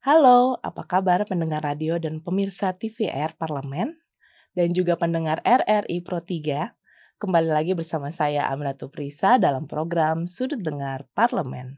[0.00, 4.00] Halo, apa kabar pendengar radio dan pemirsa TVR Parlemen?
[4.56, 6.72] Dan juga pendengar RRI Pro 3?
[7.20, 11.76] Kembali lagi bersama saya Aminatu Prisa dalam program Sudut Dengar Parlemen.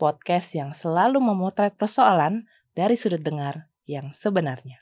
[0.00, 4.80] Podcast yang selalu memotret persoalan dari sudut dengar yang sebenarnya.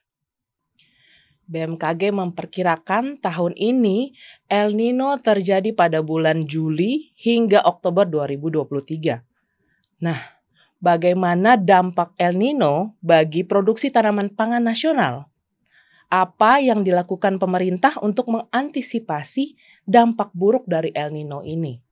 [1.50, 4.14] BMKG memperkirakan tahun ini
[4.46, 9.26] El Nino terjadi pada bulan Juli hingga Oktober 2023.
[9.98, 10.37] Nah,
[10.78, 15.30] bagaimana dampak El Nino bagi produksi tanaman pangan nasional.
[16.08, 21.84] Apa yang dilakukan pemerintah untuk mengantisipasi dampak buruk dari El Nino ini?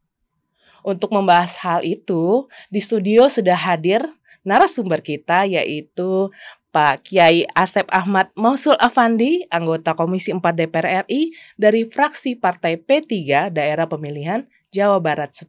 [0.87, 4.07] Untuk membahas hal itu, di studio sudah hadir
[4.47, 6.31] narasumber kita yaitu
[6.71, 13.49] Pak Kiai Asep Ahmad Mausul Afandi, anggota Komisi 4 DPR RI dari fraksi Partai P3
[13.49, 15.49] Daerah Pemilihan Jawa Barat 10.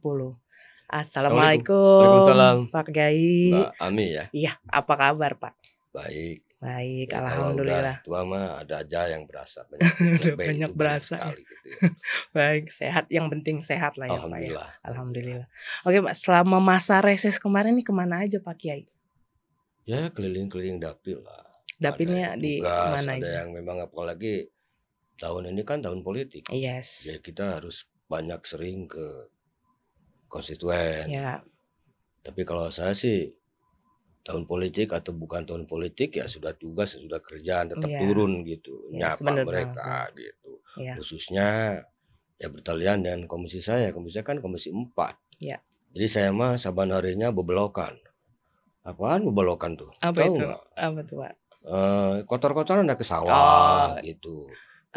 [0.88, 2.00] Assalamualaikum.
[2.00, 2.56] Waalaikumsalam.
[2.72, 2.88] Pak.
[2.88, 4.24] Mbak Ami ya.
[4.32, 5.52] Iya, apa kabar Pak?
[5.92, 6.40] Baik.
[6.58, 8.02] Baik, Ya, alhamdulillah.
[8.02, 10.34] tua mah ada aja yang berasa banyak.
[10.34, 11.30] Banyak itu berasa ya.
[11.30, 11.86] sekali gitu.
[12.36, 13.04] Baik, sehat.
[13.14, 14.26] Yang penting sehat lah ya Pak ya.
[14.26, 14.68] Alhamdulillah.
[14.82, 15.46] Alhamdulillah.
[15.86, 18.90] Oke Pak, selama masa reses kemarin nih ke mana aja Pak Kiai?
[19.86, 21.46] Ya keliling-keliling dapil lah.
[21.78, 23.30] Dapilnya Ada di tugas, mana Ada aja?
[23.38, 24.50] yang memang apalagi
[25.14, 26.50] tahun ini kan tahun politik.
[26.50, 27.06] Yes.
[27.06, 29.30] Jadi kita harus banyak sering ke
[30.28, 31.08] konstituen.
[31.08, 31.40] Ya,
[32.20, 33.32] Tapi kalau saya sih
[34.20, 37.98] tahun politik atau bukan tahun politik ya sudah tugas sudah kerjaan tetap Iya.
[37.98, 40.92] turun gitu Yes, nyapa mereka gitu ya.
[40.94, 41.48] khususnya
[42.36, 45.64] ya bertalian dengan komisi saya komisi saya kan komisi 4 Iya.
[45.90, 47.96] jadi saya mah saban harinya bebelokan
[48.84, 50.44] apaan bebelokan tuh Apa Tahu itu?
[50.44, 50.62] nggak?
[50.76, 51.32] Apa tuh Pak?
[51.58, 54.04] Eh, kotor-kotoran ada ke sawah Oh.
[54.04, 54.44] gitu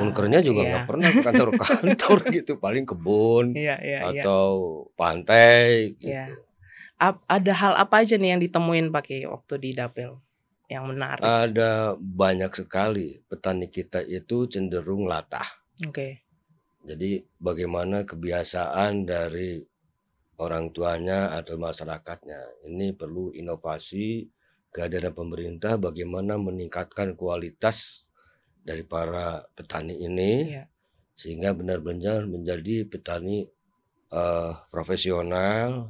[0.01, 0.69] Kunkernya juga iya.
[0.73, 4.21] nggak pernah ke kantor-kantor gitu paling kebun Iya, iya, iya.
[4.25, 4.45] atau
[4.97, 6.25] pantai gitu Iya.
[6.97, 10.17] Ap- ada hal apa aja nih yang ditemuin Pak Kiai waktu di dapil
[10.69, 11.25] yang menarik?
[11.25, 15.45] ada banyak sekali petani kita itu cenderung latah
[15.81, 16.21] Oke.
[16.81, 19.61] Jadi bagaimana kebiasaan dari
[20.37, 22.65] orang tuanya atau masyarakatnya.
[22.65, 24.25] Ini perlu inovasi
[24.69, 28.09] kehadiran pemerintah bagaimana meningkatkan kualitas
[28.61, 30.63] dari para petani ini Iya.
[31.17, 33.45] sehingga benar-benar menjadi petani
[34.11, 35.87] eh, profesional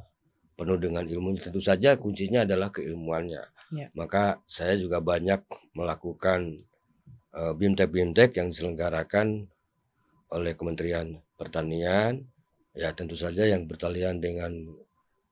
[0.53, 1.33] penuh dengan ilmu.
[1.41, 3.43] Tentu saja kuncinya adalah keilmuannya.
[3.73, 3.87] Iya.
[3.97, 5.41] Maka saya juga banyak
[5.73, 6.55] melakukan
[7.33, 9.47] eh, bimtek-bimtek yang diselenggarakan
[10.31, 12.23] oleh Kementerian Pertanian
[12.71, 14.51] ya tentu saja yang bertalian dengan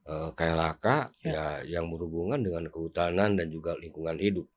[0.08, 0.88] eh, KLHK
[1.24, 4.48] ya yang berhubungan dengan kehutanan dan juga lingkungan hidup.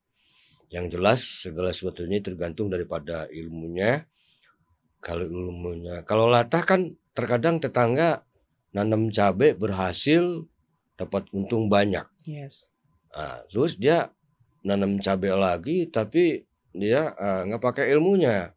[0.72, 4.08] Yang jelas segala sesuatunya tergantung daripada ilmunya.
[5.04, 8.24] Kalau ilmunya, kalau latah kan terkadang tetangga
[8.72, 10.48] nanam cabai berhasil
[10.96, 12.08] dapat untung banyak.
[12.24, 12.70] Yes.
[13.12, 14.08] Nah, terus dia
[14.64, 18.56] nanam cabai lagi tapi dia nggak pakai ilmunya.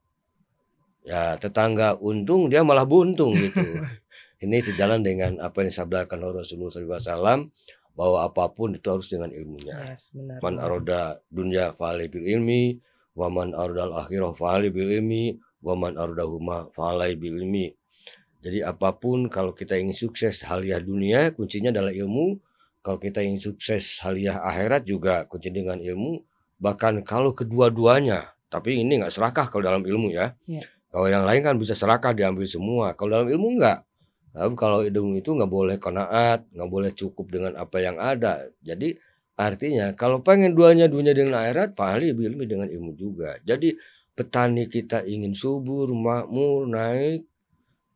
[1.03, 3.61] Ya tetangga untung dia malah buntung gitu.
[4.45, 7.49] Ini sejalan dengan apa yang disabdakan Rasulullah SAW
[7.95, 9.87] bahwa apa pun itu harus dengan ilmunya.
[9.87, 10.43] Yes, benar.
[10.43, 12.77] Man aroda dunya fa'alai bil ilmi,
[13.15, 17.71] wa man aroda akhirah fa'alai bil ilmi, wa man aroda huma fa'alai bil ilmi.
[18.45, 22.37] Jadi apa pun kalau kita ingin sukses haliah dunia kuncinya adalah ilmu.
[22.85, 26.21] Kalau kita ingin sukses haliah akhirat juga kunci dengan ilmu.
[26.61, 30.37] Bahkan kalau kedua-duanya, tapi ini nggak serakah kalau dalam ilmu ya.
[30.45, 30.61] Iya.
[30.93, 32.93] Kalau yang lain kan bisa serakah diambil semua.
[32.93, 33.79] Kalau dalam ilmu nggak.
[34.35, 38.51] Tapi kalau ilmu itu nggak boleh konaat, nggak boleh cukup dengan apa yang ada.
[38.59, 38.99] Jadi
[39.39, 43.39] artinya kalau pengen duanya dunia dengan akhirat, fahli ilmi dengan ilmu juga.
[43.47, 43.79] Jadi
[44.11, 47.23] petani kita ingin subur, makmur, naik,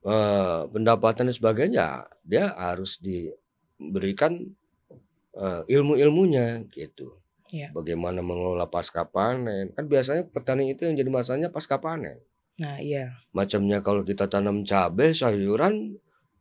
[0.08, 1.88] eh, pendapatan dan sebagainya,
[2.24, 4.40] dia harus diberikan
[5.40, 7.20] eh, ilmu-ilmunya gitu.
[7.52, 7.74] Iya.
[7.76, 9.76] Bagaimana mengelola pasca panen?
[9.76, 12.22] Kan biasanya petani itu yang jadi masalahnya pasca panen.
[12.60, 13.16] Nah, iya.
[13.32, 15.96] Macamnya kalau kita tanam cabai, sayuran,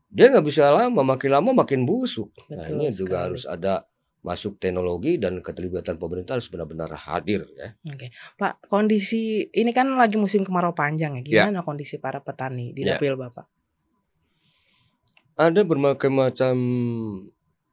[0.09, 2.33] dia nggak bisa lama, makin lama makin busuk.
[2.49, 3.25] Nah Betul ini juga sekali.
[3.29, 3.75] harus ada
[4.19, 7.73] masuk teknologi dan keterlibatan pemerintah harus benar-benar hadir ya.
[7.87, 11.23] Oke, Pak, kondisi ini kan lagi musim kemarau panjang ya.
[11.23, 11.25] Ya.
[11.47, 12.99] Gimana kondisi para petani di Ya.
[12.99, 13.47] dapil Bapak?
[15.39, 16.55] Ada berbagai macam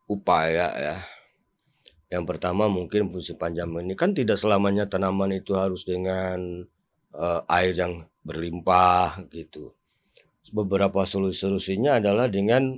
[0.06, 0.98] upaya ya.
[2.14, 6.62] Yang pertama mungkin musim panjang ini kan tidak selamanya tanaman itu harus dengan
[7.16, 9.74] eh, air yang berlimpah gitu.
[10.54, 12.78] Beberapa solusi-solusinya adalah dengan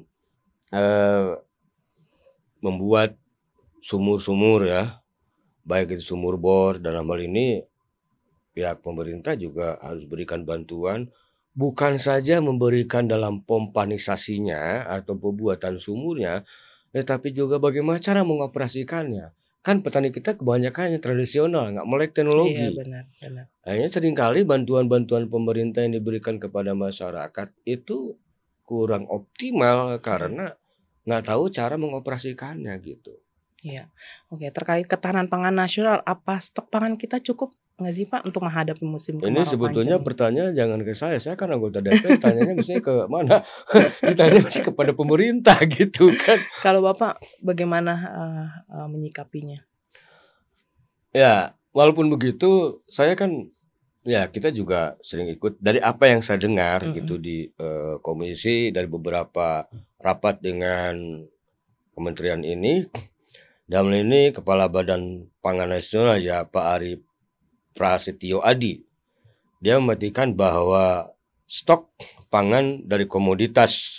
[0.71, 1.31] eh,
[2.63, 3.15] membuat
[3.83, 5.03] sumur-sumur ya,
[5.67, 7.63] baik itu sumur bor dalam hal ini
[8.55, 11.11] pihak pemerintah juga harus berikan bantuan
[11.57, 16.45] bukan saja memberikan dalam pompanisasinya atau pembuatan sumurnya,
[16.93, 19.33] tetapi juga bagaimana cara mengoperasikannya.
[19.67, 22.67] Kan petani kita kebanyakan yang tradisional, nggak melek Iya teknologi.
[22.71, 23.45] benar benar.
[23.67, 28.15] Akhirnya sering kali bantuan-bantuan pemerintah yang diberikan kepada masyarakat itu
[28.63, 30.55] kurang optimal karena
[31.03, 33.19] nggak tahu cara mengoperasikannya gitu.
[33.59, 33.91] Iya.
[34.31, 38.81] Oke, terkait ketahanan pangan nasional, apa stok pangan kita cukup nggak sih Pak untuk menghadapi
[38.89, 40.07] musim Ini kemarau sebetulnya panjang?
[40.09, 43.45] pertanyaan jangan ke saya, saya kan anggota DPR, tanyanya mestinya ke mana?
[44.09, 46.41] Ditanya mesti kepada pemerintah gitu kan.
[46.65, 49.61] Kalau Bapak bagaimana eh, eh, menyikapinya?
[51.13, 53.53] Ya, walaupun begitu, saya kan
[54.07, 56.97] ya kita juga sering ikut dari apa yang saya dengar Mm-mm.
[56.97, 59.69] gitu di eh, komisi dari beberapa
[60.01, 61.21] rapat dengan
[61.93, 62.89] kementerian ini.
[63.67, 67.03] Dalam ini Kepala Badan Pangan Nasional ya Pak Ari
[67.77, 68.81] Prasetyo Adi.
[69.61, 71.13] Dia memastikan bahwa
[71.45, 71.93] stok
[72.33, 73.93] pangan dari komoditas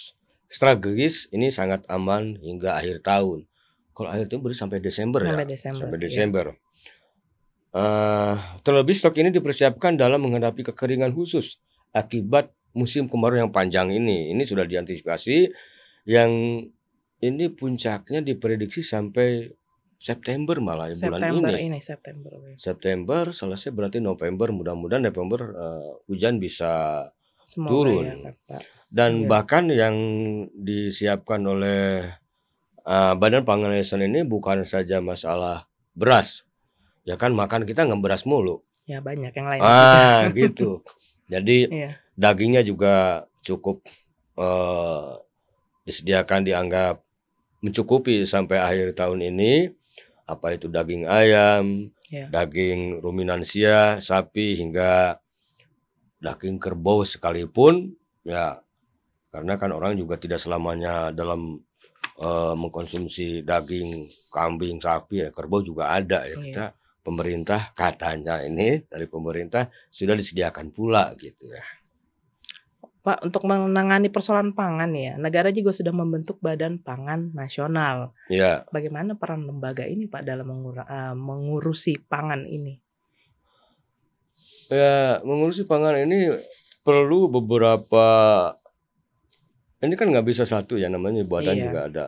[0.51, 3.47] strategis ini sangat aman hingga akhir tahun.
[3.95, 5.31] Kalau akhir tahun baru sampai Desember ya.
[5.35, 5.79] Sampai Desember.
[5.79, 6.05] Sampai iya.
[6.11, 6.47] Desember.
[7.69, 8.35] Eh,
[8.65, 11.61] terlebih stok ini dipersiapkan dalam menghadapi kekeringan khusus
[11.93, 14.33] akibat musim kemarau yang panjang ini.
[14.33, 15.53] Ini sudah diantisipasi
[16.09, 16.31] yang
[17.19, 19.53] ini puncaknya diprediksi sampai
[19.99, 21.63] September malah ya, bulan September ini.
[21.69, 22.31] ini September.
[22.55, 27.03] September selesai berarti November mudah-mudahan November eh, hujan bisa
[27.43, 28.05] Semoga Turun.
[28.07, 28.63] ya Pak.
[28.89, 29.29] dan Iya.
[29.29, 29.97] bahkan yang
[30.55, 32.15] disiapkan oleh
[32.81, 36.47] eh, Badan Pangan Nasional ini bukan saja masalah beras.
[37.03, 38.63] Ya kan makan kita nggak beras mulu.
[38.85, 39.61] Ya banyak yang lain.
[39.61, 40.81] Ah, gitu.
[41.27, 41.91] Jadi Iya.
[42.15, 42.95] dagingnya juga
[43.43, 43.83] cukup
[44.37, 45.11] eh,
[45.83, 47.03] disediakan dianggap
[47.59, 49.75] mencukupi sampai akhir tahun ini.
[50.29, 52.29] Apa itu daging ayam, Iya.
[52.29, 55.17] daging ruminansia, sapi hingga
[56.21, 57.95] daging kerbau sekalipun
[58.27, 58.59] ya
[59.33, 61.63] karena kan orang juga tidak selamanya dalam
[62.19, 66.43] eh, mengkonsumsi daging kambing, sapi ya kerbau juga ada ya Iya.
[66.43, 66.65] kita
[67.07, 71.63] pemerintah katanya ini dari pemerintah sudah disediakan pula gitu ya.
[72.99, 78.13] Pak, untuk menangani persoalan pangan ya, negara juga sudah membentuk Badan Pangan Nasional.
[78.27, 82.79] Ya, Bagaimana peran lembaga ini Pak dalam mengura- eh, mengurusi pangan ini?
[84.69, 86.29] ya mengurusi pangan ini
[86.85, 88.07] perlu beberapa
[89.79, 91.65] ini kan nggak bisa satu ya namanya badan Iya.
[91.65, 92.07] juga ada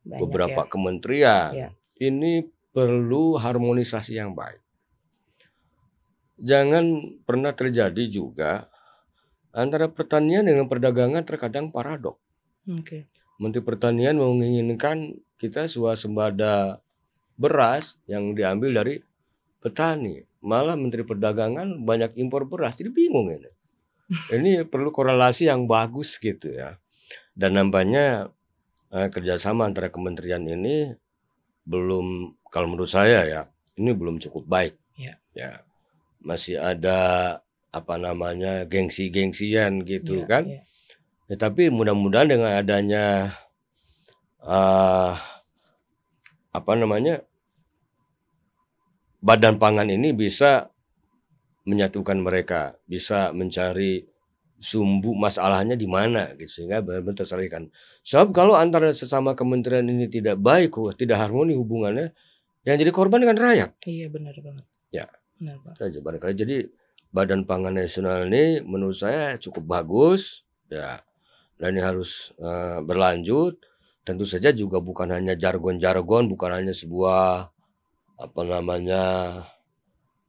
[0.00, 0.68] Banyak beberapa ya.
[0.68, 1.50] kementerian.
[1.52, 1.68] Iya.
[2.00, 2.32] Ini
[2.72, 4.64] perlu harmonisasi yang baik.
[6.40, 6.84] Jangan
[7.22, 8.72] pernah terjadi juga
[9.50, 12.18] antara pertanian dengan perdagangan terkadang paradok.
[12.70, 13.10] Oke.
[13.40, 16.84] Menteri Pertanian menginginkan kita swasembada
[17.40, 19.00] beras yang diambil dari
[19.64, 20.20] petani.
[20.44, 22.76] Malah Menteri Perdagangan banyak impor beras.
[22.76, 23.48] Jadi bingung ini.
[24.36, 26.76] Ini perlu korelasi yang bagus gitu ya.
[27.32, 28.28] Dan nampaknya
[28.92, 30.92] eh, kerjasama antara kementerian ini
[31.62, 33.42] belum, kalau menurut saya ya,
[33.78, 34.74] ini belum cukup baik.
[34.98, 35.14] Ya.
[35.32, 35.62] Ya,
[36.18, 37.38] masih ada
[37.70, 40.44] apa namanya gengsi-gengsian gitu Iya, kan.
[40.46, 40.62] iya.
[41.30, 43.38] Ya, tapi mudah-mudahan dengan adanya
[44.42, 45.14] eh
[46.50, 47.22] apa namanya
[49.22, 50.72] badan pangan ini bisa
[51.68, 54.02] menyatukan mereka, bisa mencari
[54.60, 57.70] sumbu masalahnya di mana gitu sehingga benar-benar terselesaikan.
[58.02, 62.10] Sebab kalau antara sesama kementerian ini tidak baik, tidak harmoni hubungannya,
[62.66, 64.66] yang jadi korban kan rakyat Iya benar banget.
[64.92, 65.06] Ya.
[65.40, 65.62] Benar
[66.04, 66.34] barangkali.
[66.36, 66.56] Jadi
[67.10, 71.02] Badan Pangan Nasional ini menurut saya cukup bagus ya
[71.58, 73.58] dan ini harus eh, berlanjut.
[74.00, 77.52] Tentu saja juga bukan hanya jargon-jargon, bukan hanya sebuah
[78.16, 79.04] apa namanya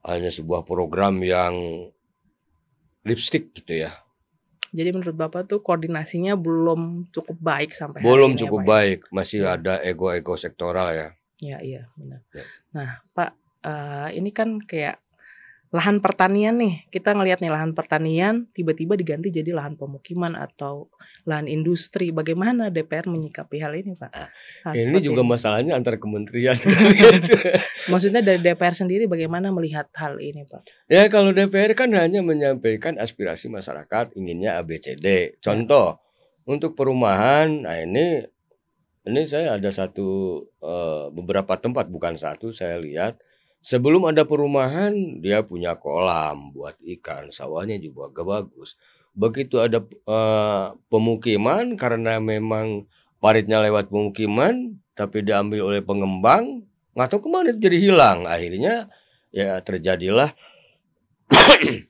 [0.04, 1.88] hanya sebuah program yang
[3.04, 3.92] lipstick gitu ya.
[4.72, 8.68] Jadi menurut Bapak tuh koordinasinya belum cukup baik sampai hari Belum ini ya, cukup ya?
[8.72, 9.60] baik, masih Ya.
[9.60, 11.08] ada ego-ego sektoral ya.
[11.42, 12.22] Ya iya benar.
[12.32, 12.46] Ya.
[12.72, 13.32] Nah Pak,
[13.66, 15.01] eh, ini kan kayak
[15.72, 16.84] lahan pertanian nih.
[16.92, 20.92] Kita ngelihat nih lahan pertanian tiba-tiba diganti jadi lahan pemukiman atau
[21.24, 22.12] lahan industri.
[22.12, 24.12] Bagaimana DPR menyikapi hal ini Pak?
[24.68, 25.32] Hal Ini juga ini.
[25.32, 26.60] masalahnya antar kementerian.
[27.92, 30.92] Maksudnya dari DPR sendiri bagaimana melihat hal ini Pak?
[30.92, 35.40] Ya kalau DPR kan hanya menyampaikan aspirasi masyarakat inginnya ABCD.
[35.40, 36.04] Contoh
[36.44, 38.28] untuk perumahan, nah ini
[39.08, 43.18] ini saya ada satu eh, beberapa tempat bukan satu saya lihat
[43.62, 48.76] sebelum ada perumahan dia punya kolam buat ikan, sawahnya juga agak bagus.
[49.14, 52.90] Begitu ada eh, pemukiman karena memang
[53.22, 56.66] paritnya lewat pemukiman tapi diambil oleh pengembang,
[56.98, 58.20] nggak tahu ke mana itu jadi hilang.
[58.26, 58.90] Akhirnya
[59.32, 60.36] ya terjadilah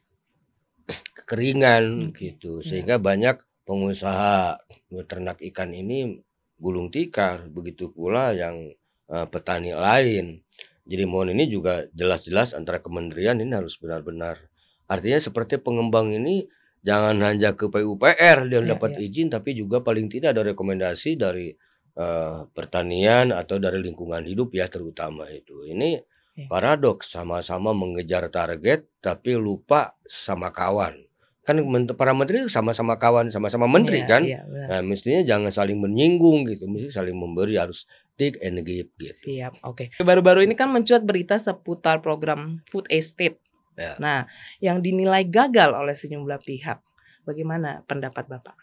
[1.17, 2.67] kekeringan Oke, gitu ya.
[2.67, 4.61] sehingga banyak pengusaha
[5.07, 6.19] ternak ikan ini
[6.59, 8.75] gulung tikar begitu pula yang
[9.09, 10.43] eh, petani lain
[10.91, 14.51] Jadi mohon ini juga jelas-jelas antara kementerian ini harus benar-benar
[14.91, 16.43] artinya seperti pengembang ini
[16.83, 19.07] jangan hanya ke PUPR dia Iya dapat iya.
[19.07, 21.55] izin tapi juga paling tidak ada rekomendasi dari
[21.91, 25.63] eh, pertanian atau dari lingkungan hidup ya terutama itu.
[25.67, 25.99] Ini
[26.31, 26.47] Iya.
[26.47, 30.95] paradoks sama-sama mengejar target tapi lupa sama kawan.
[31.43, 31.59] Kan
[31.99, 34.23] para menteri sama-sama kawan, sama-sama menteri Iya kan.
[34.23, 34.67] benar.
[34.71, 37.83] Nah, mestinya jangan saling menyinggung gitu, mesti saling memberi harus
[38.19, 39.35] take and give gitu.
[39.35, 39.91] Siap, oke.
[40.01, 43.39] Baru-baru ini kan mencuat berita seputar program food estate.
[43.79, 43.95] Ya.
[43.97, 44.27] Nah,
[44.59, 46.83] yang dinilai gagal oleh sejumlah pihak.
[47.23, 48.57] Bagaimana pendapat Bapak?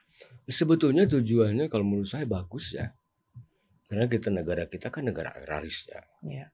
[0.50, 2.90] Sebetulnya tujuannya kalau menurut saya bagus ya.
[3.88, 6.00] Karena kita negara kita kan negara agraris ya.
[6.26, 6.46] Ya.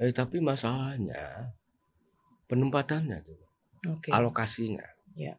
[0.00, 1.52] Eh tapi masalahnya
[2.46, 3.40] penempatannya tuh,
[3.90, 4.08] Oke.
[4.12, 4.84] alokasinya.
[5.16, 5.36] Ya.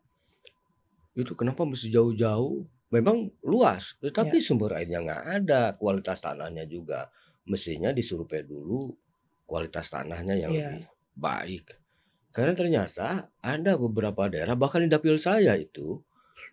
[1.17, 2.65] Itu kenapa mesti jauh-jauh?
[2.87, 7.11] Memang luas, tetapi sumber airnya nggak ada, kualitas tanahnya juga
[7.47, 8.91] mestinya disurvei dulu
[9.47, 10.59] kualitas tanahnya yang Iya.
[10.71, 10.83] lebih
[11.15, 11.65] baik.
[12.31, 15.99] Karena ternyata ada beberapa daerah bahkan di dapil saya itu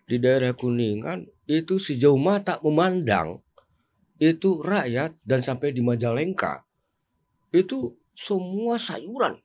[0.07, 3.39] di daerah Kuningan itu sejauh mata memandang
[4.17, 6.63] itu rakyat dan sampai di Majalengka
[7.51, 9.35] itu semua sayuran.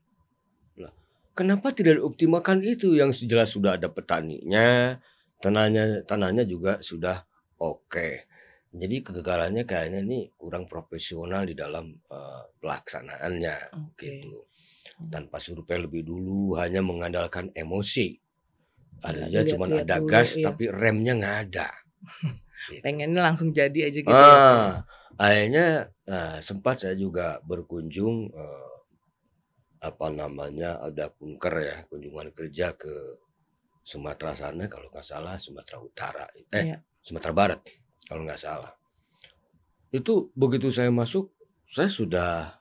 [0.79, 0.95] Lah,
[1.35, 4.97] kenapa tidak dioptimalkan itu yang sejelas sudah ada petaninya,
[5.41, 7.25] tanahnya tanahnya juga sudah
[7.59, 8.29] oke.
[8.71, 13.57] Jadi kegagalannya kayaknya ini kurang profesional di dalam eh, pelaksanaannya
[13.91, 14.07] Oke.
[14.07, 14.47] gitu.
[15.11, 18.15] Tanpa survei lebih dulu hanya mengandalkan emosi.
[19.01, 20.45] Nggak Artinya cuma ada dulu, gas iya.
[20.47, 21.69] tapi remnya nggak ada.
[22.71, 22.83] Gitu.
[22.85, 24.13] Pengennya langsung jadi aja gitu.
[24.13, 24.23] ya.
[24.23, 24.69] Ah,
[25.19, 25.67] akhirnya
[26.07, 28.71] nah, sempat saya juga berkunjung eh,
[29.81, 32.93] apa namanya ada kunker ya kunjungan kerja ke
[33.81, 36.77] Sumatera sana kalau nggak salah Sumatera Utara eh Iya.
[37.01, 37.61] Sumatera Barat
[38.07, 38.73] kalau nggak salah
[39.91, 41.35] itu begitu saya masuk
[41.67, 42.55] saya sudah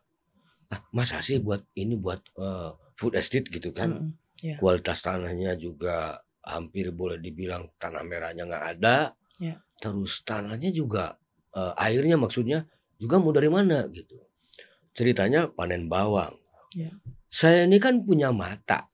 [0.70, 4.58] ah masa sih buat ini buat eh, food estate gitu kan Mm-mm.
[4.58, 8.98] kualitas tanahnya juga hampir boleh dibilang tanah merahnya nggak ada
[9.40, 9.56] Ya.
[9.80, 11.16] terus tanahnya juga
[11.54, 12.68] eh, airnya maksudnya
[13.00, 14.20] juga mau dari mana gitu
[14.92, 16.34] ceritanya panen bawang
[16.76, 16.94] Ya.
[17.30, 18.89] saya ini kan punya mata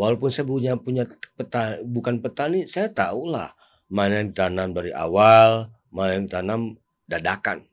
[0.00, 1.04] walaupun saya punya punya
[1.36, 3.52] peta, bukan petani saya tahu lah
[3.92, 6.60] mana yang ditanam dari awal mana yang ditanam
[7.04, 7.68] dadakan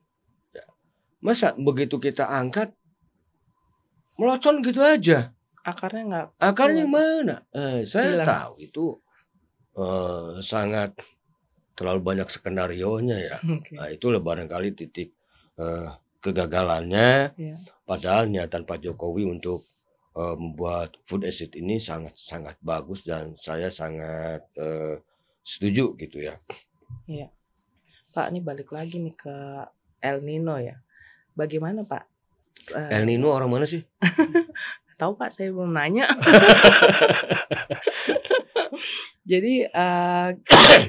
[0.51, 0.67] Ya.
[1.23, 2.75] masa begitu kita angkat
[4.17, 5.31] melocon gitu aja
[5.63, 7.43] Akarnya nggak Akarnya mana?
[7.51, 8.27] Eh, saya Hilang.
[8.27, 8.85] tahu itu
[9.75, 10.95] eh, sangat
[11.75, 13.37] terlalu banyak skenario-nya ya.
[13.59, 13.75] Oke.
[13.75, 15.11] Nah, itulah barangkali titik
[15.59, 15.87] eh,
[16.23, 17.35] kegagalannya.
[17.35, 17.55] Iya.
[17.83, 19.67] Padahal niatan Pak Jokowi untuk
[20.17, 24.97] eh, membuat food estate ini sangat sangat bagus dan saya sangat eh,
[25.45, 26.41] setuju gitu ya.
[28.17, 29.35] Pak, ini balik lagi nih ke
[30.01, 30.81] El Nino ya.
[31.37, 32.03] Bagaimana Pak?
[32.73, 33.85] Eh, El Nino orang mana sih?
[34.99, 36.09] tahu Pak, saya belum nanya.
[39.29, 40.29] Jadi eh,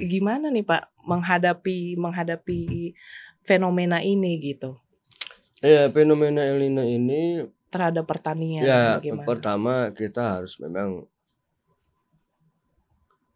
[0.08, 2.94] gimana nih Pak menghadapi menghadapi
[3.40, 4.76] fenomena ini gitu
[5.58, 9.26] Ya fenomena El Nino ini terhadap pertanian Ya, bagaimana?
[9.28, 10.88] pertama kita harus memang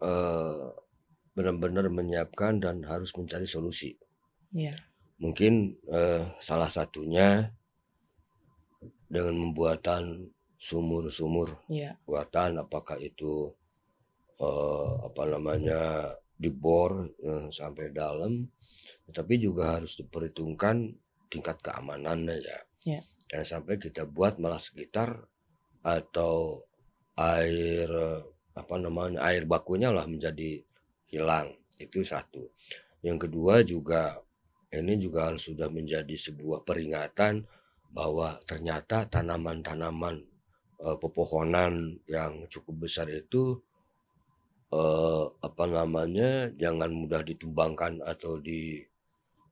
[0.03, 0.65] eh
[1.37, 3.91] benar-benar menyiapkan dan harus mencari solusi.
[4.53, 4.77] Iya.
[5.23, 5.53] Mungkin
[5.89, 7.29] eh, salah satunya
[9.09, 10.05] dengan membuatan
[10.59, 11.97] sumur-sumur Iya.
[12.07, 13.53] buatan, apakah itu
[14.41, 15.81] eh, apa namanya
[16.43, 18.33] dibor eh, sampai dalam,
[19.09, 20.77] tetapi juga harus diperhitungkan
[21.33, 22.59] tingkat keamanannya ya.
[22.85, 23.01] Iya.
[23.33, 25.17] Jangan sampai kita buat malah sekitar
[25.81, 26.61] atau
[27.17, 27.89] air
[28.53, 30.61] apa namanya air bakunya lah menjadi
[31.09, 32.53] hilang itu satu.
[33.01, 34.21] Yang kedua juga
[34.69, 37.49] ini juga sudah menjadi sebuah peringatan
[37.89, 40.21] bahwa ternyata tanaman-tanaman
[40.85, 43.57] eh, pepohonan yang cukup besar itu
[44.77, 48.85] eh, apa namanya jangan mudah ditumbangkan atau di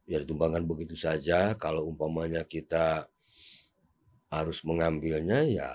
[0.05, 3.09] ya ditumbangkan begitu saja kalau umpamanya kita
[4.31, 5.75] harus mengambilnya ya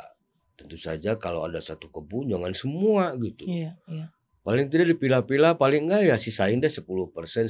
[0.56, 3.44] tentu saja kalau ada satu kebun jangan semua gitu.
[3.44, 4.08] Iya, iya.
[4.42, 6.88] paling tidak dipilah-pilah paling enggak ya sisain deh 10%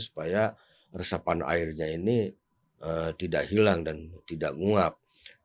[0.02, 0.58] supaya
[0.90, 2.34] resapan airnya ini
[2.82, 4.98] eh, tidak hilang dan tidak nguap.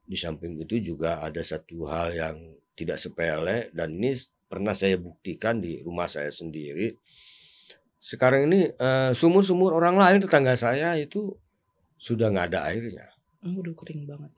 [0.08, 2.36] Di samping itu juga ada satu hal yang
[2.74, 4.16] tidak sepele dan ini
[4.50, 6.96] pernah saya buktikan di rumah saya sendiri.
[8.00, 11.36] Sekarang ini eh, sumur-sumur orang lain tetangga saya itu
[12.00, 14.30] sudah nggak ada airnya udah kering banget.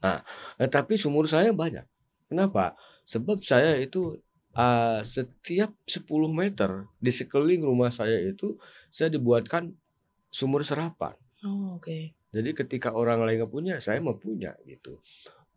[0.59, 1.85] Eh, tapi sumur saya banyak.
[2.31, 2.79] Kenapa?
[3.05, 4.17] Sebab saya itu
[4.57, 8.57] uh, setiap 10 meter di sekeliling rumah saya itu
[8.89, 9.75] saya dibuatkan
[10.33, 11.13] sumur serapan.
[11.45, 12.15] Oh, oke.
[12.33, 15.03] Jadi ketika orang lain nggak punya, saya mau punya gitu.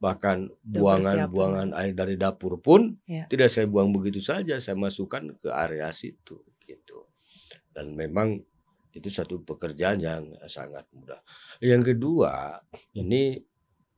[0.01, 3.23] Bahkan buangan-buangan air dari dapur pun Ya.
[3.31, 7.07] tidak saya buang begitu saja, saya masukkan ke area situ gitu.
[7.71, 8.43] Dan memang
[8.95, 11.19] itu satu pekerjaan yang sangat mudah.
[11.59, 12.63] Yang kedua,
[12.95, 13.43] ini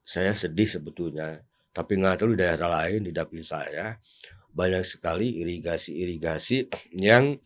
[0.01, 1.37] saya sedih sebetulnya,
[1.69, 3.93] tapi nggak tahu di daerah lain di dapil saya
[4.49, 7.37] banyak sekali irigasi-irigasi yang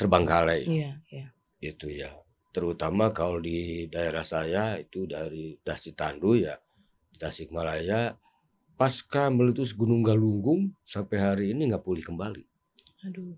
[0.00, 1.28] terbengkalai Iya, iya.
[1.60, 2.16] itu ya.
[2.50, 6.56] Terutama kalau di daerah saya itu dari Dasi Tandu ya,
[7.12, 8.16] di Tasikmalaya
[8.80, 12.42] pasca meletus Gunung Galunggung sampai hari ini nggak pulih kembali
[13.04, 13.36] Aduh.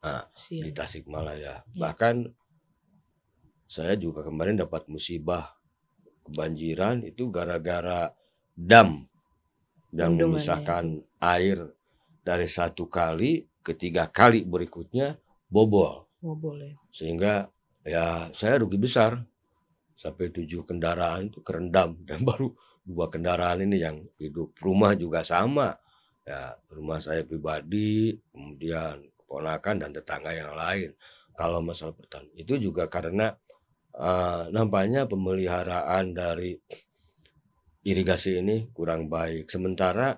[0.00, 0.72] Ah, di.
[0.72, 1.60] Tasikmalaya.
[1.62, 1.78] Iya.
[1.78, 2.14] Bahkan
[3.70, 5.54] saya juga kemarin dapat musibah
[6.26, 8.10] kebanjiran itu gara-gara
[8.58, 9.06] dam
[9.94, 10.84] yang Bendungannya memisahkan
[11.22, 11.70] air
[12.26, 15.14] dari satu kali ke tiga kali berikutnya
[15.46, 16.10] bobol.
[16.20, 16.76] Oh, boleh.
[16.92, 17.48] sehingga
[17.86, 19.22] ya saya rugi besar.
[19.96, 21.94] Sampai tujuh kendaraan itu kerendam.
[22.08, 22.50] Dan baru
[22.82, 24.56] dua kendaraan ini yang hidup.
[24.58, 25.78] Rumah juga sama.
[26.26, 30.92] Ya rumah saya pribadi kemudian keponakan dan tetangga yang lain.
[31.32, 33.32] Kalau masalah pertanian itu juga karena
[34.00, 36.56] eh, nampaknya pemeliharaan dari
[37.84, 39.52] irigasi ini kurang baik.
[39.52, 40.16] Sementara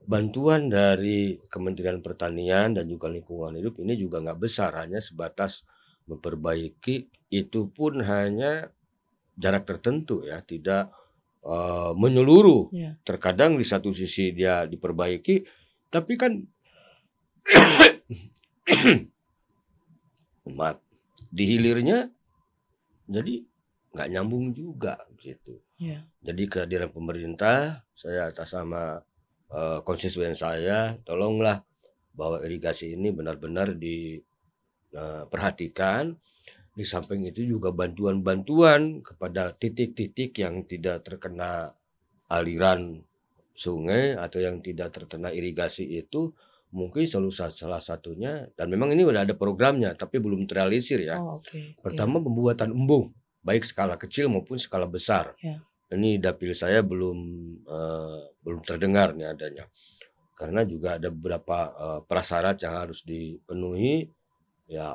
[0.00, 5.68] bantuan dari Kementerian Pertanian dan juga lingkungan hidup ini juga nggak besar hanya sebatas
[6.08, 7.28] memperbaiki.
[7.30, 8.72] Itu pun hanya
[9.36, 10.88] jarak tertentu ya tidak
[11.44, 12.72] eh, menyeluruh.
[12.72, 12.96] Iya.
[13.04, 15.44] terkadang di satu sisi dia diperbaiki
[15.90, 16.32] tapi kan
[20.58, 20.78] maaf
[21.30, 22.10] di hilirnya
[23.10, 23.42] jadi
[23.90, 26.06] nggak nyambung juga gitu Iya.
[26.22, 29.02] jadi kehadiran pemerintah saya atas nama
[29.50, 31.64] eh, konstituen saya tolonglah
[32.14, 33.74] bahwa irigasi ini benar-benar
[34.90, 36.14] diperhatikan
[36.70, 41.74] di samping itu juga bantuan-bantuan kepada titik-titik yang tidak terkena
[42.30, 43.02] aliran
[43.52, 46.30] sungai atau yang tidak terkena irigasi itu
[46.70, 51.18] mungkin salah satunya dan memang ini udah ada programnya tapi belum terrealisir ya.
[51.18, 51.54] Oh, oke.
[51.54, 51.74] Iya.
[51.82, 55.34] Pertama pembuatan embung baik skala kecil maupun skala besar.
[55.40, 55.60] Ya.
[55.90, 57.18] Ini dapil saya belum
[57.66, 59.64] eh, belum terdengar nih adanya.
[60.38, 64.06] Karena juga ada beberapa eh, prasyarat yang harus dipenuhi.
[64.70, 64.94] Ya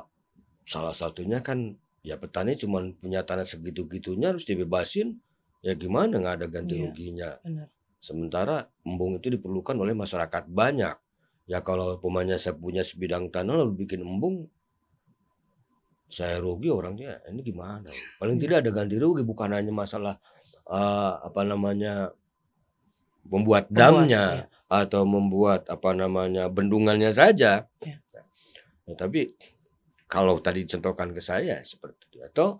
[0.63, 5.19] salah satunya kan ya petani cuma punya tanah segitu-gitunya harus dibebasin.
[5.59, 6.83] Ya gimana nggak ada ganti Iya.
[6.87, 7.29] ruginya.
[7.43, 7.67] Benar.
[7.99, 10.95] Sementara embung itu diperlukan oleh masyarakat banyak.
[11.45, 14.49] Ya kalau pemainnya saya punya sebidang tanah lalu bikin embung,
[16.09, 17.21] saya rugi orangnya.
[17.29, 17.89] Ini gimana?
[18.17, 20.17] Paling tidak ada ganti rugi, bukan hanya masalah
[20.65, 22.09] eh, apa namanya
[23.25, 24.45] membuat Membuat, damnya iya.
[24.69, 27.69] atau membuat apa namanya bendungannya saja.
[27.81, 28.01] Iya.
[28.85, 29.33] Nah, tapi
[30.05, 32.57] kalau tadi contohkan ke saya seperti itu atau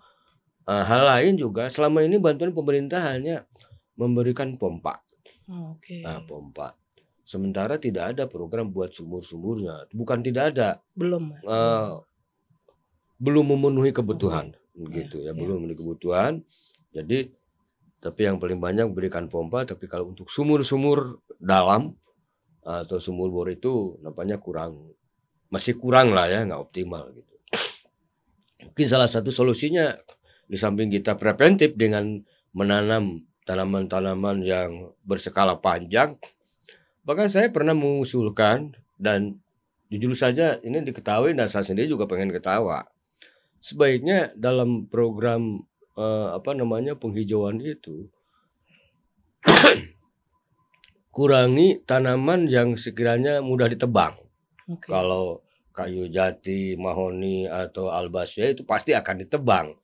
[0.69, 3.49] eh, hal lain juga selama ini bantuan pemerintah hanya
[3.97, 5.01] memberikan pompa.
[5.49, 6.01] Oh, oke.
[6.01, 6.73] Nah, pompa.
[7.25, 9.89] Sementara tidak ada program buat sumur-sumurnya.
[9.89, 11.33] Bukan tidak ada, Belum.
[11.41, 11.93] Eh,
[13.15, 15.33] belum memenuhi kebutuhan, gitu ya, iya.
[15.33, 16.43] belum memenuhi kebutuhan.
[16.91, 17.31] Jadi,
[18.03, 19.63] tapi yang paling banyak berikan pompa.
[19.63, 21.95] Tapi kalau untuk sumur-sumur dalam
[22.65, 24.93] atau sumur bor itu nampaknya kurang,
[25.49, 27.35] masih kurang lah ya, nggak optimal gitu.
[28.69, 29.95] Mungkin salah satu solusinya
[30.45, 32.19] di samping kita preventif dengan
[32.51, 36.17] menanam tanaman-tanaman yang berskala panjang,
[37.05, 39.39] bahkan saya pernah mengusulkan dan
[39.93, 42.89] jujur saja ini diketahui dan saya sendiri juga pengen ketawa.
[43.61, 45.63] Sebaiknya dalam program
[45.95, 48.09] eh, apa namanya penghijauan itu
[51.15, 54.17] kurangi tanaman yang sekiranya mudah ditebang.
[54.65, 54.89] Oke.
[54.89, 59.77] Kalau kayu jati, mahoni atau albasya itu pasti akan ditebang.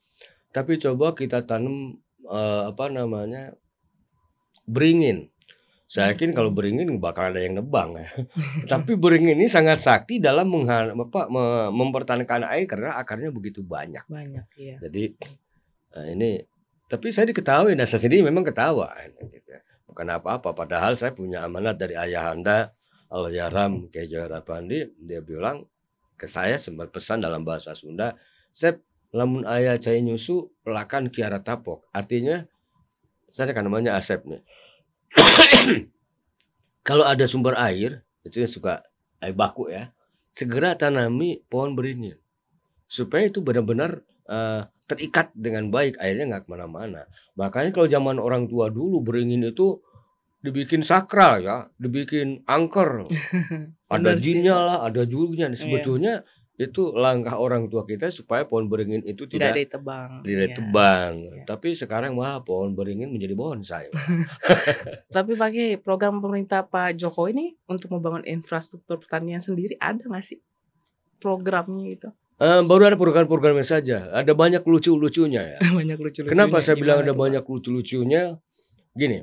[0.51, 3.53] Tapi coba kita tanam eh, apa namanya
[4.65, 5.31] beringin.
[5.91, 8.07] Saya yakin kalau beringin bakal ada yang nebang ya.
[8.71, 14.07] Tapi beringin ini sangat sakti dalam apa, me- mempertahankan air karena akarnya begitu banyak.
[14.07, 14.79] Banyak, iya.
[14.79, 15.03] Jadi
[15.99, 16.39] eh, ini
[16.91, 19.63] tapi saya diketahui dan saya sendiri memang ketawa gitu ya.
[19.87, 22.75] bukan apa-apa padahal saya punya amanat dari ayahanda
[23.07, 25.63] Al-Yaram Kiai Jawara Pandi dia bilang
[26.19, 28.19] ke saya sempat pesan dalam bahasa Sunda
[28.51, 28.83] Sep
[29.15, 32.43] lamun ayah cai nyusu pelakan kiara tapok artinya
[33.31, 34.43] saya kan namanya Asep nih
[36.87, 38.85] kalau ada sumber air itu yang suka
[39.21, 39.91] air baku ya
[40.31, 42.17] segera tanami pohon beringin.
[42.87, 47.07] Supaya itu benar-benar eh, terikat dengan baik airnya nggak ke mana-mana.
[47.39, 49.79] Makanya kalau zaman orang tua dulu beringin itu
[50.41, 53.07] dibikin sakral ya dibikin angker.
[53.91, 55.51] Ada jinnya lah ada jurunya.
[55.51, 55.59] Iya.
[55.59, 56.13] sebetulnya
[56.61, 60.11] itu langkah orang tua kita supaya pohon beringin itu Nggak tidak ditebang.
[60.21, 60.55] tidak Iya.
[60.55, 61.11] tebang.
[61.17, 61.43] Iya.
[61.43, 63.89] Tapi sekarang malah pohon beringin menjadi bonsai.
[65.15, 70.39] Tapi pakai program pemerintah Pak Jokowi ini untuk membangun infrastruktur pertanian sendiri ada nggak sih
[71.17, 72.09] programnya itu?
[72.37, 74.09] Eh, baru ada program-programnya saja.
[74.09, 75.59] Ada banyak lucu-lucunya ya.
[75.77, 76.33] banyak lucu-lucunya.
[76.33, 78.37] Kenapa saya bilang ada banyak lucu-lucunya?
[78.91, 79.21] Gini,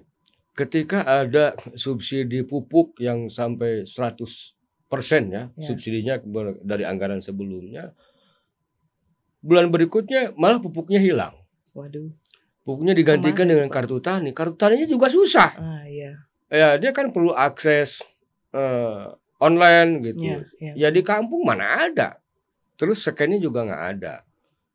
[0.54, 4.57] ketika ada subsidi pupuk yang sampai 100%
[5.30, 5.64] ya, Ya.
[5.64, 6.14] subsidinya
[6.64, 7.92] dari anggaran sebelumnya,
[9.38, 11.36] bulan berikutnya malah pupuknya hilang.
[11.76, 12.10] Waduh.
[12.64, 14.30] Pupuknya digantikan Ke mana dengan kartu tani.
[14.36, 15.50] Kartu taninya juga susah.
[15.56, 16.12] Ah iya.
[16.48, 18.00] Ya, dia kan perlu akses
[18.52, 19.04] eh,
[19.38, 20.20] online gitu.
[20.24, 20.72] Iya, iya.
[20.76, 22.08] Ya di kampung mana ada.
[22.76, 24.24] Terus scan-nya juga nggak ada.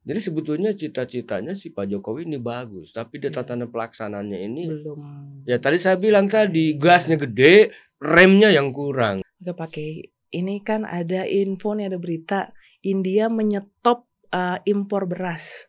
[0.03, 3.39] Jadi sebetulnya cita-citanya si Pak Jokowi ini bagus, tapi di Iya.
[3.39, 4.99] tatanan pelaksananya ini Belum.
[5.47, 7.71] ya tadi saya bilang tadi gasnya gede,
[8.03, 9.22] remnya yang kurang.
[9.43, 9.89] Nggak pakai
[10.33, 12.49] ini kan ada info nih ada berita
[12.81, 15.67] India menyetop uh, impor beras.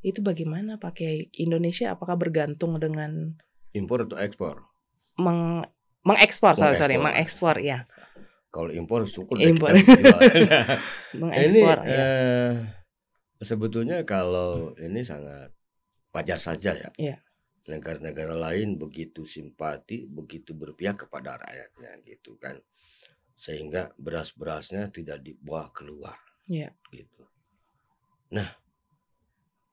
[0.00, 3.34] Itu bagaimana pakai Indonesia apakah bergantung dengan
[3.74, 4.62] Impor atau ekspor?
[5.16, 5.64] meng
[6.04, 7.56] mengekspor sorry sorry Mengekspor.
[7.56, 7.78] mengekspor ya
[8.52, 9.72] Kalau impor syukur deh Impor.
[9.72, 10.20] kita jual.
[10.22, 12.52] ini mengekspor ya eh,
[13.40, 15.52] sebetulnya kalau ini sangat
[16.12, 16.90] wajar saja ya.
[16.96, 17.16] Iya.
[17.68, 22.56] Negara-negara lain begitu simpati, begitu berpihak kepada rakyatnya gitu kan.
[23.36, 26.16] Sehingga beras-berasnya tidak dibawa keluar.
[26.48, 26.72] Iya.
[26.88, 27.22] Gitu.
[28.32, 28.48] Nah,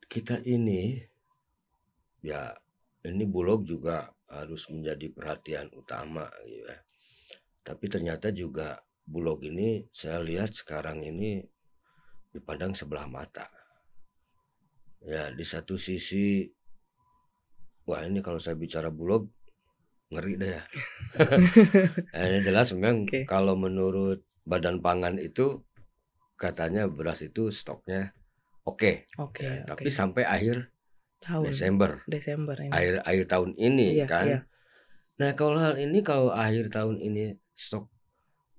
[0.06, 1.02] kita ini
[2.22, 2.54] ya
[3.04, 6.80] ini Bulog juga harus menjadi perhatian utama gitu ya.
[7.64, 11.44] Tapi ternyata juga Bulog ini saya lihat sekarang ini
[12.32, 13.48] dipandang sebelah mata.
[15.04, 16.48] Ya, di satu sisi
[17.84, 19.28] wah ini kalau saya bicara Bulog
[20.14, 20.64] ngeri deh ya.
[22.30, 23.26] Ini jelas memang Oke.
[23.26, 25.62] kalau menurut Badan Pangan itu
[26.36, 28.12] katanya beras itu stoknya
[28.68, 30.68] oke, oke ya, oke tapi sampai akhir
[31.24, 34.26] tahun Desember, Desember ini akhir akhir tahun ini Iya, kan.
[34.28, 34.40] iya.
[35.14, 37.88] Nah, kalau hal ini kalau akhir tahun ini stok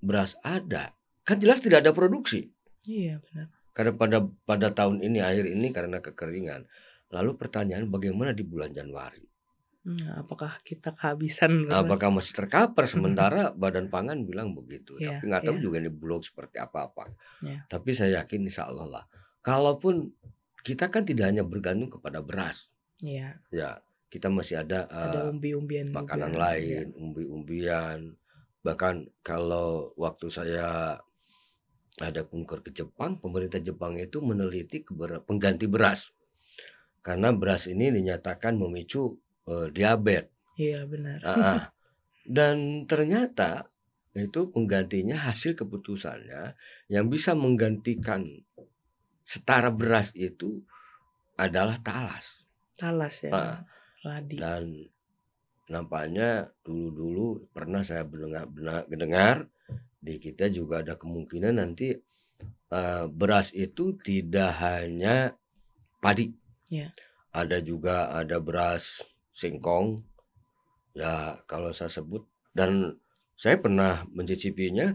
[0.01, 2.49] beras ada, kan jelas tidak ada produksi.
[2.87, 6.65] iya benar Karena pada pada tahun ini akhir ini karena kekeringan.
[7.11, 9.21] Lalu pertanyaan bagaimana di bulan Januari?
[9.85, 11.69] Nah, apakah kita kehabisan?
[11.69, 14.97] Apakah masih tercover sementara Badan Pangan bilang begitu.
[14.97, 15.63] Iya, Tapi nggak tahu iya.
[15.63, 17.13] juga ini Bulog seperti apa-apa.
[17.45, 17.69] Iya.
[17.69, 19.05] Tapi saya yakin insya Allah lah.
[19.45, 20.09] Kalaupun
[20.65, 22.73] kita kan tidak hanya bergantung kepada beras,
[23.05, 26.01] Iya, ya kita masih ada, ada eh, umbi-umbian juga.
[26.01, 26.41] makanan Iya.
[26.41, 27.99] lain, umbi-umbian.
[28.65, 30.97] Bahkan kalau waktu saya
[32.01, 34.81] ada kunker ke Jepang, pemerintah Jepang itu meneliti
[35.29, 36.09] pengganti beras.
[37.05, 40.31] Karena beras ini dinyatakan memicu eh, diabetes.
[40.55, 41.19] Iya benar.
[41.25, 41.61] Ah.
[42.39, 43.69] Dan ternyata
[44.15, 46.55] itu penggantinya hasil keputusannya
[46.89, 48.25] yang bisa menggantikan
[49.27, 50.63] setara beras itu
[51.35, 52.47] adalah talas.
[52.79, 53.33] Talas ya.
[53.35, 53.59] Ah.
[54.05, 54.37] Ladi.
[54.37, 54.85] Dan
[55.69, 59.37] nampaknya dulu-dulu pernah saya mendengar, mendengar
[59.97, 61.97] di kita juga ada kemungkinan nanti
[62.71, 65.33] eh, beras itu tidak hanya
[66.05, 66.29] padi.
[66.69, 66.93] Ya.
[67.35, 69.03] Ada juga ada beras
[69.35, 70.07] singkong.
[70.95, 72.23] Ya, kalau saya sebut
[72.55, 73.03] dan
[73.35, 74.95] saya pernah mencicipinya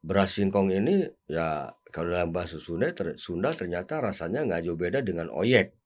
[0.00, 5.04] beras singkong ini ya kalau dalam bahasa Sunda ter- Sunda ternyata rasanya nggak jauh beda
[5.04, 5.76] dengan oyek.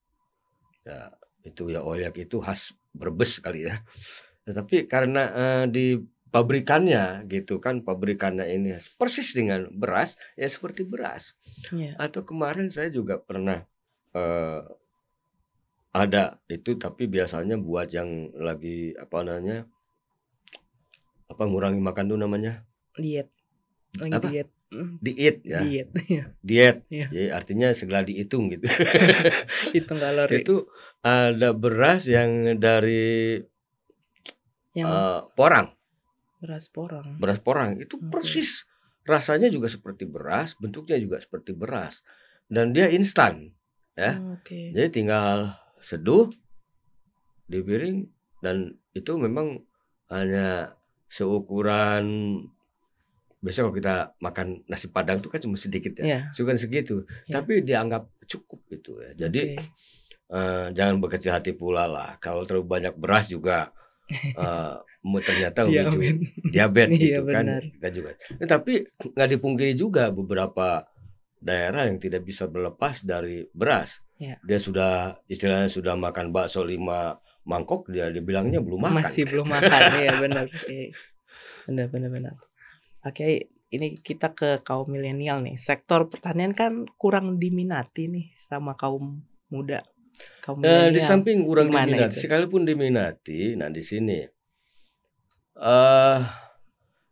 [0.87, 3.83] Ya, itu ya oyek itu khas Brebes kali ya.
[4.47, 5.87] Tetapi karena eh, di
[6.29, 11.37] pabrikannya gitu kan pabrikannya ini persis dengan beras ya seperti beras.
[11.68, 11.97] Iya.
[12.01, 13.64] Atau kemarin saya juga pernah
[14.16, 14.61] eh,
[15.99, 18.09] ada itu tapi biasanya buat yang
[18.39, 19.67] lagi apa namanya
[21.27, 22.63] apa ngurangi makan tuh namanya
[22.95, 23.29] Diet.
[23.95, 24.27] Lagi Apa?
[24.27, 24.49] diet.
[25.01, 25.89] Diet ya Diet.
[26.09, 26.25] Iya.
[26.41, 27.07] diet Iya.
[27.09, 28.69] jadi artinya segala dihitung gitu
[29.77, 30.45] Hitung kalori.
[30.45, 30.69] itu
[31.01, 33.41] ada beras yang dari
[34.73, 35.73] yang eh, porang
[36.39, 37.17] beras porang.
[37.19, 38.09] beras porang itu Oke.
[38.13, 38.69] persis
[39.03, 42.05] rasanya juga seperti beras bentuknya juga seperti beras
[42.47, 43.51] dan dia instan
[43.97, 44.21] ya.
[44.21, 44.71] Oh, Oke.
[44.71, 46.29] jadi tinggal seduh
[47.45, 47.99] di piring
[48.38, 48.57] dan
[48.93, 49.62] itu memang
[50.09, 50.75] hanya
[51.09, 52.05] seukuran
[53.38, 56.21] biasanya kalau kita makan nasi padang itu kan cuma sedikit ya Iya.
[56.31, 57.38] Sukan segitu Ya.
[57.38, 59.62] tapi dianggap cukup gitu ya jadi Oke.
[60.29, 63.71] eh, jangan berkecil hati pula lah kalau terlalu banyak beras juga
[65.01, 66.17] mu- ternyata Iya, memicu men.
[66.55, 67.62] diabetes Iya, gitu kan benar.
[67.71, 68.73] kita juga Eh, tapi
[69.09, 70.85] nggak dipungkiri juga beberapa
[71.38, 74.37] daerah yang tidak bisa berlepas dari beras Iya.
[74.43, 79.81] dia sudah istilahnya sudah makan bakso lima mangkok dia dibilangnya belum makan Masih belum makan.
[80.03, 80.45] Iya benar.
[80.51, 80.91] Oke.
[81.65, 82.35] Benar benar benar.
[83.07, 85.55] Oke, ini kita ke kaum milenial nih.
[85.57, 89.81] Sektor pertanian kan kurang diminati nih sama kaum muda.
[90.43, 92.27] Kaum Nah, di samping kurang diminati, itu?
[92.27, 94.19] sekalipun diminati, nah di sini,
[95.57, 96.21] eh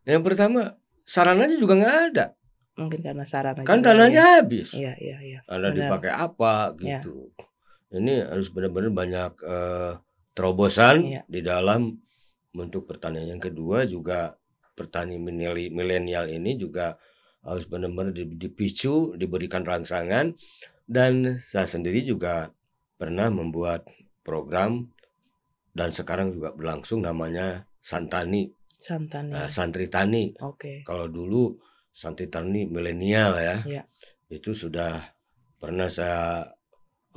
[0.03, 0.75] yang pertama
[1.07, 2.25] sarananya juga nggak ada,
[2.77, 4.33] Mungkin karena sarana kan tanahnya ya.
[4.39, 4.69] habis.
[4.71, 5.39] Iya, iya, iya.
[5.43, 5.73] Benar.
[5.73, 7.01] dipakai apa Ya.
[7.01, 7.33] gitu.
[7.89, 9.93] Ini harus benar-benar banyak eh,
[10.31, 11.21] terobosan Iya.
[11.25, 11.97] di dalam
[12.51, 13.25] bentuk pertanian.
[13.27, 14.37] Yang kedua juga
[14.73, 16.93] petani mileni- milenial ini juga
[17.41, 20.37] harus benar-benar di- dipicu, diberikan rangsangan
[20.85, 22.53] dan saya sendiri juga
[22.93, 23.89] pernah membuat
[24.21, 24.85] program
[25.71, 29.47] dan sekarang juga berlangsung namanya Santani, Santan eh, ya.
[29.47, 30.35] santri tani.
[30.37, 30.83] Oke.
[30.83, 31.55] Kalau dulu
[31.97, 33.83] santri tani milenial ya, Iya.
[34.29, 35.01] itu sudah
[35.57, 36.45] pernah saya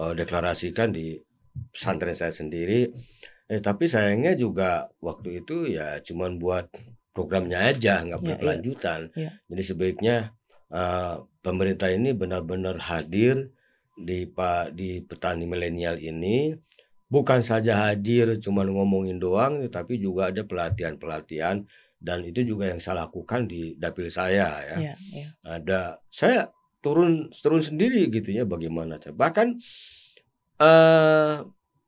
[0.01, 1.21] eh, deklarasikan di
[1.69, 2.89] pesantren saya sendiri.
[3.53, 6.73] Eh, tapi sayangnya juga waktu itu ya cuman buat
[7.13, 8.31] programnya aja, nggak Iya, iya.
[8.33, 9.01] berkelanjutan.
[9.13, 9.31] Iya.
[9.53, 10.17] Jadi sebaiknya
[10.73, 11.15] eh,
[11.45, 13.53] pemerintah ini benar-benar hadir
[14.01, 16.57] di pak di petani milenial ini
[17.11, 21.67] bukan saja hadir cuman ngomongin doang tapi juga ada pelatihan-pelatihan
[22.01, 24.77] dan itu juga yang saya lakukan di dapil saya ya.
[24.81, 25.27] Iya, iya.
[25.45, 26.49] ada saya
[26.81, 29.13] turun turun sendiri gitu ya bagaimana cara.
[29.13, 29.49] Bahkan
[30.61, 31.37] eh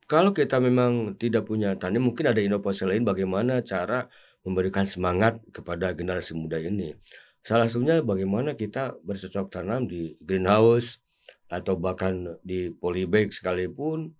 [0.05, 4.05] kalau kita memang tidak punya tani mungkin ada inovasi lain bagaimana cara
[4.45, 6.93] memberikan semangat kepada generasi muda ini.
[7.41, 11.01] Salah satunya bagaimana kita bercocok tanam di greenhouse
[11.49, 14.13] atau bahkan di polybag sekalipun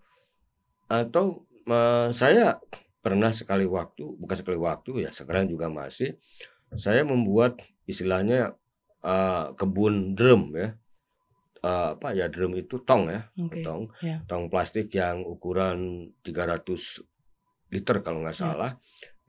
[0.90, 2.58] atau eh, saya
[3.04, 6.16] pernah sekali waktu bukan sekali waktu ya sekarang juga masih
[6.80, 8.56] saya membuat istilahnya
[9.04, 10.74] eh, kebun drum ya
[11.64, 13.64] Eh, apa ya drum itu tong ya Oke.
[13.64, 14.20] tong ya.
[14.28, 17.00] tong plastik yang ukuran 300
[17.72, 18.52] liter kalau nggak Ya.
[18.52, 18.72] salah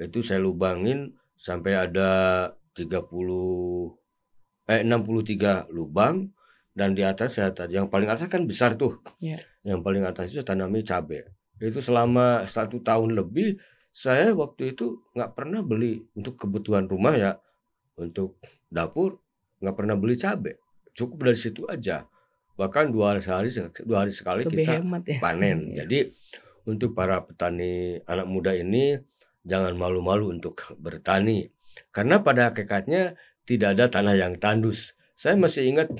[0.03, 2.11] itu saya lubangin sampai ada
[2.75, 3.95] 30
[4.67, 6.27] eh 63 lubang
[6.75, 9.39] dan di atas saya yang paling atas kan besar tuh Ya.
[9.63, 11.23] yang paling atas itu tanami cabai
[11.71, 13.57] itu selama satu tahun lebih
[13.95, 17.33] saya waktu itu nggak pernah beli untuk kebutuhan rumah ya
[17.97, 18.37] untuk
[18.69, 19.23] dapur
[19.63, 20.59] nggak pernah beli cabai
[20.95, 22.07] cukup dari situ aja
[22.55, 23.51] bahkan dua hari sehari
[23.83, 25.19] dua hari sekali Lebih kita hemat ya.
[25.19, 25.59] panen.
[25.75, 25.85] Iya.
[25.85, 25.99] Jadi
[26.65, 28.97] untuk para petani anak muda ini
[29.45, 31.51] jangan malu-malu untuk bertani
[31.91, 34.95] karena pada hakikatnya tidak ada tanah yang tandus.
[35.19, 35.91] Saya masih ingat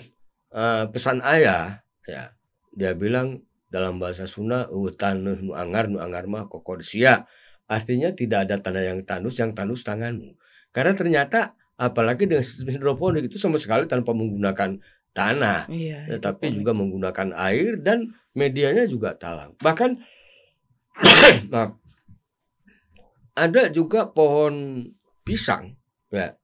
[0.55, 2.33] eh, pesan ayah ya.
[2.75, 3.43] Dia bilang
[3.75, 7.27] dalam bahasa Sunda hutan nu anggar nu anggar mah kokorsia.
[7.67, 10.39] Artinya tidak ada tanah yang tandus, yang tandus tanganmu.
[10.71, 14.79] Karena ternyata apalagi dengan sistem hidroponik itu sama sekali tanpa menggunakan
[15.11, 16.07] tanah Iya.
[16.15, 16.59] tetapi hidroponik.
[16.63, 19.59] juga menggunakan air dan medianya juga talang.
[19.59, 19.91] Bahkan
[21.51, 21.75] maaf,
[23.35, 24.87] ada juga pohon
[25.27, 25.75] pisang,
[26.15, 26.39] ya.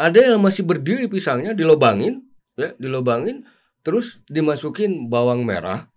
[0.00, 2.24] Ada yang masih berdiri pisangnya dilobangin,
[2.56, 3.44] ya, dilobangin,
[3.84, 5.91] terus dimasukin bawang merah.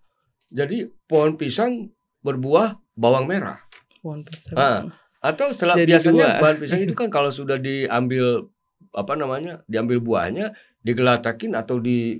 [0.50, 1.90] Jadi pohon pisang
[2.22, 3.58] berbuah bawang merah.
[4.02, 4.56] Pohon pisang.
[4.56, 4.80] Ah.
[5.20, 6.42] Atau setelah Jadi biasanya dua.
[6.42, 8.46] bahan pisang itu kan kalau sudah diambil
[8.94, 12.16] apa namanya, diambil buahnya, digelatakin atau di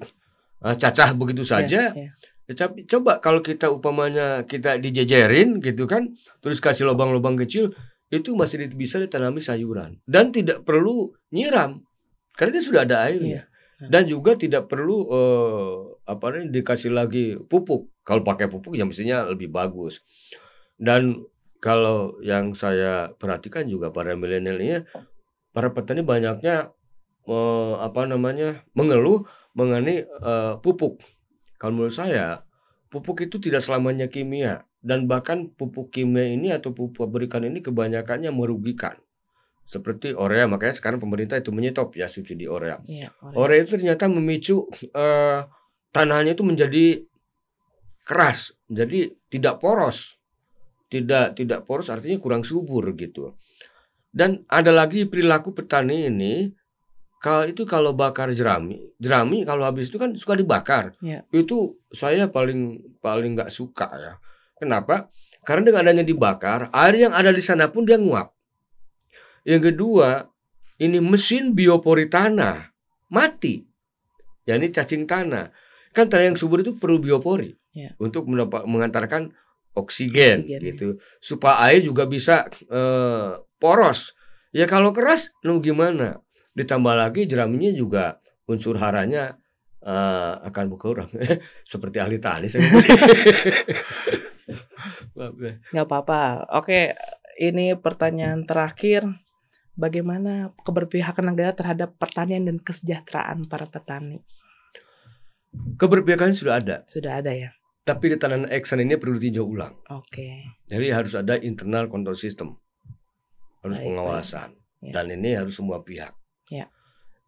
[0.61, 1.83] eh, cacah begitu Iya, saja.
[1.95, 2.11] iya.
[2.47, 7.75] Tetapi coba kalau kita upamanya kita dijejerin gitu kan, terus kasih lubang-lubang kecil,
[8.07, 11.83] itu masih bisa ditanami sayuran dan tidak perlu nyiram
[12.39, 13.47] karena dia sudah ada airnya.
[13.77, 13.89] Iya.
[13.91, 17.91] Dan juga tidak perlu eh, apa namanya dikasih lagi pupuk.
[18.07, 20.01] Kalau pakai pupuk ya mestinya lebih bagus.
[20.79, 21.27] Dan
[21.59, 24.79] kalau yang saya perhatikan juga para milenial ini
[25.51, 26.71] para petani banyaknya
[27.27, 29.27] eh, apa namanya mengeluh
[29.59, 31.03] mengenai eh, pupuk.
[31.59, 32.47] Kalau menurut saya
[32.93, 38.31] pupuk itu tidak selamanya kimia dan bahkan pupuk kimia ini atau pupuk pabrikan ini kebanyakannya
[38.31, 38.95] merugikan.
[39.67, 42.79] Seperti urea makanya sekarang pemerintah itu menyetop ya subsidi urea.
[42.87, 43.35] Iya, orang.
[43.35, 45.41] Urea itu ternyata memicu eh,
[45.91, 47.05] tanahnya itu menjadi
[48.07, 50.15] keras, jadi tidak poros.
[50.87, 53.35] Tidak tidak poros artinya kurang subur gitu.
[54.15, 56.55] Dan ada lagi perilaku petani ini
[57.19, 60.95] kalau itu kalau bakar jerami, jerami kalau habis itu kan suka dibakar.
[61.03, 61.27] Iya.
[61.35, 64.15] Itu saya paling paling nggak suka ya.
[64.57, 65.11] Kenapa?
[65.43, 68.31] Karena dengan adanya dibakar, air yang ada di sana pun dia nguap.
[69.47, 70.27] Yang kedua,
[70.83, 72.71] ini mesin biopori tanah
[73.11, 73.63] mati.
[74.47, 75.51] Ya ini cacing tanah.
[75.97, 77.97] Kan tanah yang subur itu perlu biopori Ya.
[77.97, 79.33] untuk mendapat mengantarkan
[79.73, 80.59] oksigen, Oksigen, ya.
[80.61, 80.97] gitu.
[81.19, 84.13] Supaya air juga bisa eh, poros.
[84.53, 86.21] Ya kalau keras, lu gimana?
[86.53, 89.37] Ditambah lagi jeraminya juga unsur haranya
[89.81, 91.09] eh, akan berkurang.
[91.73, 92.61] Seperti ahli tani saya.
[92.61, 92.77] Ya.
[95.73, 96.21] Nggak apa-apa.
[96.57, 96.95] Oke,
[97.39, 99.05] ini pertanyaan terakhir.
[99.77, 104.25] bagaimana keberpihakan negara terhadap pertanian dan kesejahteraan para petani?
[105.77, 106.77] Keberpihakan sudah ada.
[106.89, 107.53] Sudah ada ya.
[107.87, 109.79] Tapi di tanah action ini perlu ditinjau ulang.
[109.95, 110.11] Oke.
[110.11, 110.37] Okay.
[110.67, 112.59] Jadi harus ada internal control system,
[113.63, 114.91] harus baik, pengawasan, baik.
[114.91, 114.93] Ya.
[114.99, 116.11] dan ini harus semua pihak.
[116.51, 116.67] Ya.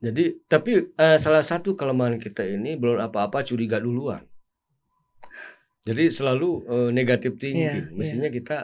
[0.02, 4.26] Jadi tapi uh, salah satu kelemahan kita ini belum apa-apa curiga duluan.
[5.86, 7.86] Jadi selalu uh, negatif tinggi.
[7.86, 8.34] Ya, Mestinya ya.
[8.34, 8.56] kita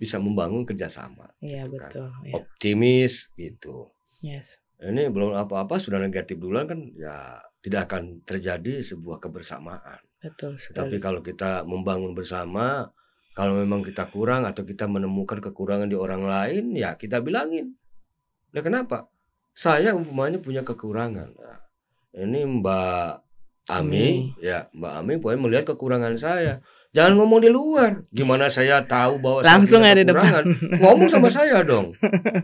[0.00, 1.28] bisa membangun kerjasama.
[1.44, 1.90] Iya gitu kan.
[1.92, 2.08] betul.
[2.24, 2.32] Ya.
[2.40, 3.92] Optimis gitu.
[4.24, 4.64] Yes.
[4.80, 10.04] Ini belum apa-apa sudah negatif duluan kan ya tidak akan terjadi sebuah kebersamaan.
[10.20, 10.60] Betul.
[10.60, 10.76] Sekali.
[10.76, 12.92] Tapi kalau kita membangun bersama,
[13.32, 17.72] kalau memang kita kurang atau kita menemukan kekurangan di orang lain, ya kita bilangin.
[18.52, 19.08] Nah kenapa?
[19.56, 21.32] Saya umpamanya punya kekurangan.
[21.32, 21.60] Nah,
[22.20, 23.10] ini Mbak
[23.72, 24.08] Ami, Ami,
[24.44, 26.60] ya Mbak Ami pokoknya melihat kekurangan saya.
[26.94, 28.06] Jangan ngomong di luar.
[28.14, 30.46] Gimana saya tahu bahwa langsung saya ada depan.
[30.78, 31.90] ngomong sama saya dong.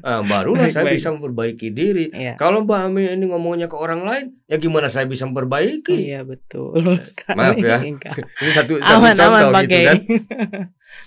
[0.02, 0.98] Nah, barulah baik, saya baik.
[0.98, 2.10] bisa memperbaiki diri.
[2.10, 2.34] Iya.
[2.34, 5.94] Kalau Mbak Ami ini ngomongnya ke orang lain, ya gimana saya bisa memperbaiki?
[5.94, 7.38] Iya betul eh, sekali.
[7.38, 7.78] Maaf ya.
[8.42, 9.98] ini satu, satu aman, contoh aman, gitu kan.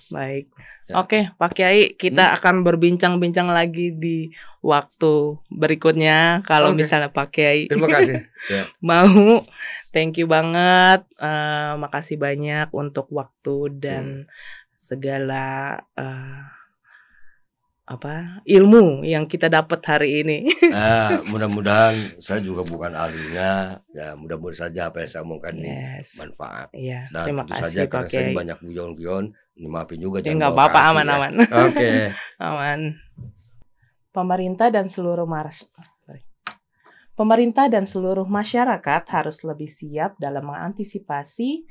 [0.07, 0.45] baik.
[0.83, 0.99] Ya.
[0.99, 2.35] Oke, Pak Kiai, kita hmm.
[2.39, 4.31] akan berbincang-bincang lagi di
[4.63, 6.79] waktu berikutnya kalau okay.
[6.79, 7.67] misalnya Pak Kiai.
[7.67, 8.23] Terima kasih.
[8.47, 8.71] ya.
[8.79, 9.43] Mau
[9.93, 11.05] Thank you banget.
[11.21, 14.29] Uh, makasih banyak untuk waktu dan hmm.
[14.73, 16.41] segala uh,
[17.83, 20.49] apa ilmu yang kita dapat hari ini.
[20.73, 23.77] Nah, mudah-mudahan saya juga bukan ahlinya.
[23.93, 25.61] Ya, mudah-mudahan saja apa yang saya omongkan yes.
[25.61, 26.67] ini manfaat.
[26.73, 29.25] Iya, Dan terima tentu kasih saja karena saya banyak guyon-guyon,
[29.69, 31.33] maafin juga ya, jangan apa-apa aman-aman.
[31.37, 31.45] Ya.
[31.69, 31.77] Oke.
[31.77, 31.97] Okay.
[32.49, 32.79] aman.
[34.09, 35.69] Pemerintah dan seluruh mars
[37.13, 41.61] Pemerintah dan seluruh masyarakat harus lebih siap dalam mengantisipasi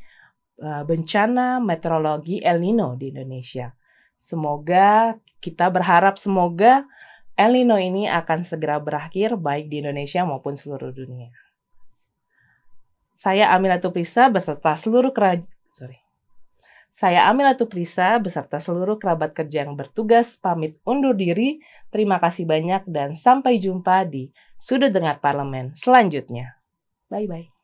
[0.63, 3.75] uh, bencana meteorologi El Nino di Indonesia.
[4.15, 6.87] Semoga kita berharap semoga
[7.35, 11.35] El Nino ini akan segera berakhir baik di Indonesia maupun seluruh dunia.
[13.19, 16.02] Saya Amila Tuprisa beserta seluruh kerajaan sorry.
[16.93, 21.65] Saya Amilatu Prisa beserta seluruh kerabat kerja yang bertugas pamit undur diri.
[21.89, 24.29] Terima kasih banyak dan sampai jumpa di
[24.61, 26.61] Sudut Dengar Parlemen selanjutnya.
[27.09, 27.62] Bye-bye.